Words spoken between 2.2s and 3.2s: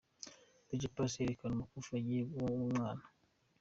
guha uyu mwana.